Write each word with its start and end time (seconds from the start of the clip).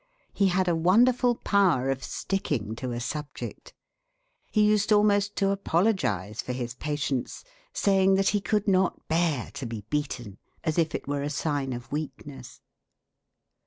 He 0.33 0.47
had 0.47 0.67
a 0.67 0.75
wonderful 0.75 1.35
power 1.35 1.91
of 1.91 2.03
sticking 2.03 2.75
to 2.77 2.91
a 2.91 2.99
subject. 2.99 3.71
He 4.49 4.63
used 4.63 4.91
almost 4.91 5.35
to 5.35 5.51
apologize 5.51 6.41
for 6.41 6.53
his 6.53 6.73
patience, 6.73 7.43
saying 7.71 8.15
that 8.15 8.29
he 8.29 8.41
could 8.41 8.67
not 8.67 9.07
bear 9.07 9.51
to 9.53 9.67
be 9.67 9.81
beaten, 9.91 10.39
as 10.63 10.79
if 10.79 10.95
it 10.95 11.07
were 11.07 11.21
a 11.21 11.29
sign 11.29 11.71
of 11.71 11.91
weakness. 11.91 12.61